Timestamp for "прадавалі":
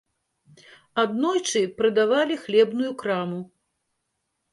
1.81-2.39